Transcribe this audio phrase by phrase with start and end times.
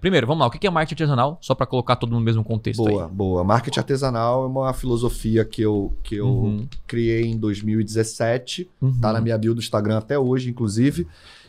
[0.00, 0.46] Primeiro, vamos lá.
[0.46, 1.38] O que é marketing artesanal?
[1.40, 3.10] Só para colocar todo mundo no mesmo contexto boa, aí.
[3.10, 6.68] Boa, Marketing artesanal é uma filosofia que eu, que eu uhum.
[6.86, 8.70] criei em 2017.
[8.80, 9.00] Uhum.
[9.00, 11.04] Tá na minha bio do Instagram até hoje, inclusive.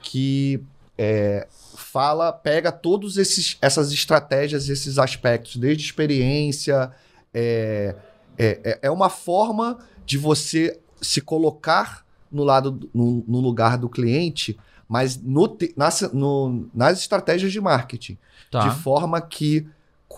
[0.00, 0.58] Que
[0.96, 6.90] é, fala, pega todos esses essas estratégias, esses aspectos, desde experiência.
[7.34, 7.94] É,
[8.38, 13.88] é, é, é uma forma de você se colocar no lado no, no lugar do
[13.88, 14.58] cliente,
[14.88, 18.18] mas no, nas, no, nas estratégias de marketing.
[18.50, 18.68] Tá.
[18.68, 19.66] De forma que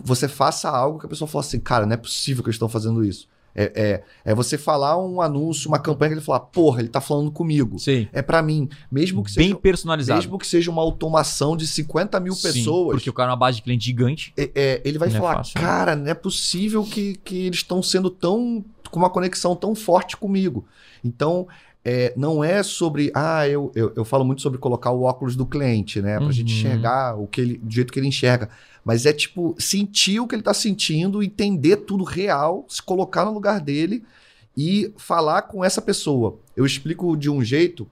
[0.03, 2.69] você faça algo que a pessoa fala assim, cara, não é possível que eles estão
[2.69, 3.29] fazendo isso.
[3.55, 7.01] É, é, é, você falar um anúncio, uma campanha que ele falar, porra, ele tá
[7.01, 7.79] falando comigo.
[7.79, 8.09] Sim.
[8.13, 8.69] É para mim.
[8.91, 9.59] Mesmo que Bem seja.
[9.59, 10.21] personalizado.
[10.21, 12.97] Mesmo que seja uma automação de 50 mil Sim, pessoas.
[12.97, 14.33] Porque o cara é uma base de cliente gigante.
[14.37, 17.59] É, é ele vai não é falar, é cara, não é possível que, que eles
[17.59, 18.65] estão sendo tão.
[18.93, 20.67] Com uma conexão tão forte comigo.
[21.03, 21.49] Então,
[21.85, 23.11] é, não é sobre.
[23.15, 26.17] Ah, eu, eu, eu, falo muito sobre colocar o óculos do cliente, né?
[26.17, 26.33] Pra uhum.
[26.33, 28.51] gente enxergar o que ele, do jeito que ele enxerga.
[28.85, 33.33] Mas é tipo, sentir o que ele tá sentindo, entender tudo real, se colocar no
[33.33, 34.05] lugar dele
[34.57, 36.39] e falar com essa pessoa.
[36.55, 37.89] Eu explico de um jeito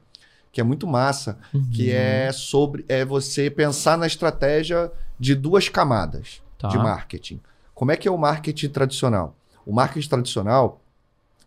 [0.53, 1.64] que é muito massa, uhum.
[1.73, 6.69] que é sobre é você pensar na estratégia de duas camadas tá.
[6.69, 7.41] de marketing.
[7.75, 9.37] Como é que é o marketing tradicional?
[9.64, 10.80] O marketing tradicional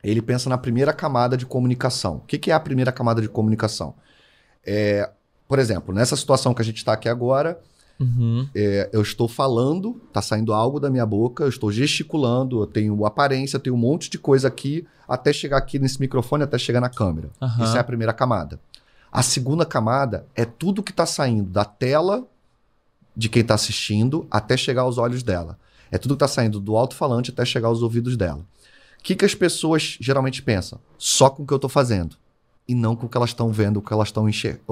[0.04, 2.18] ele pensa na primeira camada de comunicação.
[2.18, 3.96] O que, que é a primeira camada de comunicação?
[4.66, 5.10] É,
[5.48, 7.60] por exemplo, nessa situação que a gente está aqui agora,
[8.00, 8.48] uhum.
[8.54, 13.06] é, eu estou falando, está saindo algo da minha boca, eu estou gesticulando, eu tenho
[13.06, 16.82] aparência, eu tenho um monte de coisa aqui, até chegar aqui nesse microfone, até chegar
[16.82, 17.30] na câmera.
[17.42, 17.64] Uhum.
[17.64, 18.60] Isso é a primeira camada.
[19.12, 22.26] A segunda camada é tudo que está saindo da tela
[23.16, 25.58] de quem está assistindo até chegar aos olhos dela.
[25.92, 28.44] É tudo que está saindo do alto-falante até chegar aos ouvidos dela.
[29.04, 30.80] O que, que as pessoas geralmente pensam?
[30.98, 32.16] Só com o que eu estou fazendo.
[32.66, 34.26] E não com o que elas estão vendo, o que elas estão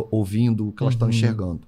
[0.10, 1.14] ouvindo, o que elas estão uhum.
[1.14, 1.60] enxergando.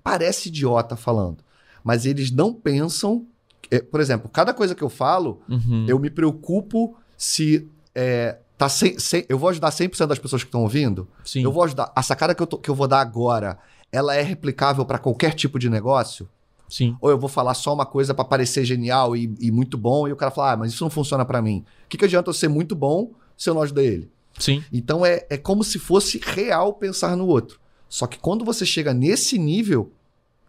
[0.00, 1.38] Parece idiota falando.
[1.82, 3.26] Mas eles não pensam.
[3.68, 5.86] É, por exemplo, cada coisa que eu falo, uhum.
[5.88, 7.68] eu me preocupo se.
[7.92, 11.08] É, tá sem, sem, eu vou ajudar 100% das pessoas que estão ouvindo.
[11.24, 11.42] Sim.
[11.42, 11.90] Eu vou ajudar.
[11.96, 13.58] A sacada que eu, tô, que eu vou dar agora,
[13.90, 16.28] ela é replicável para qualquer tipo de negócio?
[16.70, 16.96] Sim.
[17.00, 20.12] Ou eu vou falar só uma coisa para parecer genial e, e, muito bom, e
[20.12, 21.64] o cara fala, ah, mas isso não funciona para mim.
[21.84, 24.10] O que, que adianta eu ser muito bom se eu não ajudei ele?
[24.38, 24.62] Sim.
[24.72, 27.58] Então é, é como se fosse real pensar no outro.
[27.88, 29.92] Só que quando você chega nesse nível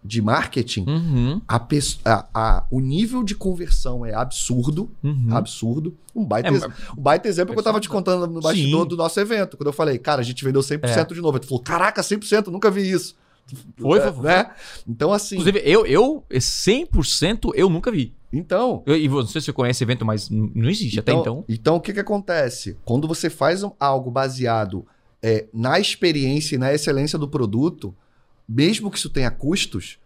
[0.04, 1.42] de marketing, uhum.
[1.48, 1.68] a,
[2.06, 4.92] a, a, o nível de conversão é absurdo.
[5.04, 5.30] Uhum.
[5.32, 5.96] Absurdo.
[6.16, 6.68] Um baita, é,
[6.98, 8.88] um baita exemplo é que eu tava te contando no bastidor Sim.
[8.90, 9.58] do nosso evento.
[9.58, 11.04] Quando eu falei, cara, a gente vendeu 100% é.
[11.14, 11.40] de novo.
[11.40, 13.16] Tu falou, caraca, 100%, nunca vi isso.
[13.78, 14.24] Foi, foi, foi.
[14.24, 14.52] Né?
[14.88, 15.36] Então, assim.
[15.36, 18.14] Inclusive, eu, eu 100% eu nunca vi.
[18.32, 18.82] Então.
[18.86, 21.46] Eu, e não sei se você conhece evento, mas não existe então, até então.
[21.50, 22.78] Então, o que, que acontece?
[22.86, 24.86] Quando você faz algo baseado
[25.22, 27.94] é, na experiência e na excelência do produto,
[28.48, 30.00] mesmo que isso tenha custos,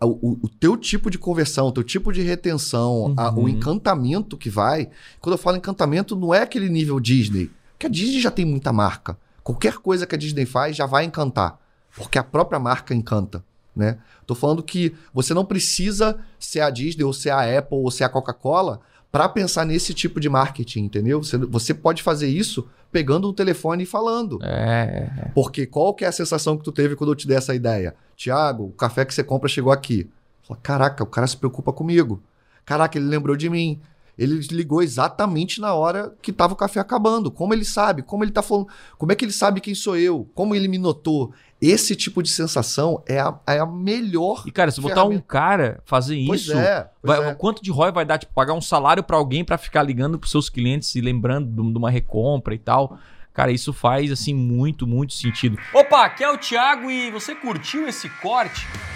[0.00, 3.14] o, o, o teu tipo de conversão, o teu tipo de retenção, uhum.
[3.16, 4.88] a, o encantamento que vai.
[5.20, 7.50] Quando eu falo encantamento, não é aquele nível Disney.
[7.72, 9.18] Porque a Disney já tem muita marca.
[9.42, 11.61] Qualquer coisa que a Disney faz já vai encantar
[11.96, 13.44] porque a própria marca encanta.
[13.74, 13.98] Né?
[14.26, 18.04] Tô falando que você não precisa ser a Disney ou ser a Apple ou ser
[18.04, 18.80] a Coca-Cola
[19.10, 21.22] para pensar nesse tipo de marketing, entendeu?
[21.22, 24.38] Você, você pode fazer isso pegando o telefone e falando.
[24.42, 25.30] É.
[25.34, 27.94] Porque qual que é a sensação que tu teve quando eu te dei essa ideia?
[28.16, 30.10] Tiago, o café que você compra chegou aqui.
[30.46, 32.22] Fala, Caraca, o cara se preocupa comigo.
[32.64, 33.80] Caraca, ele lembrou de mim.
[34.16, 37.30] Ele ligou exatamente na hora que estava o café acabando.
[37.30, 38.02] Como ele sabe?
[38.02, 38.68] Como ele tá falando?
[38.98, 40.28] Como é que ele sabe quem sou eu?
[40.34, 41.32] Como ele me notou?
[41.60, 44.42] Esse tipo de sensação é a, é a melhor.
[44.46, 47.34] E, cara, se botar um cara fazer pois isso, é, pois vai, é.
[47.34, 48.18] quanto de ROI vai dar?
[48.18, 51.78] Tipo, pagar um salário para alguém para ficar ligando pros seus clientes e lembrando de
[51.78, 52.98] uma recompra e tal.
[53.32, 55.56] Cara, isso faz assim muito, muito sentido.
[55.72, 58.66] Opa, aqui é o Thiago e você curtiu esse corte?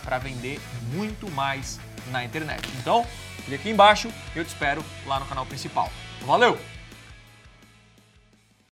[0.00, 0.60] para vender
[0.92, 1.78] muito mais
[2.10, 2.68] na internet.
[2.78, 3.06] Então,
[3.44, 5.90] clique aqui embaixo e eu te espero lá no canal principal.
[6.22, 6.58] Valeu!